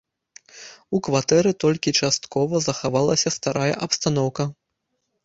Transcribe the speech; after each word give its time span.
У 0.97 1.01
кватэры 1.07 1.51
толькі 1.63 1.93
часткова 2.03 2.61
захавалася 2.69 3.29
старая 3.37 3.69
абстаноўка. 3.89 4.43